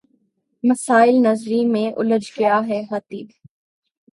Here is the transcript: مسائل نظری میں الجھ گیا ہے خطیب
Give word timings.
مسائل 0.63 1.15
نظری 1.21 1.63
میں 1.65 1.91
الجھ 1.97 2.31
گیا 2.39 2.59
ہے 2.67 2.81
خطیب 2.89 3.27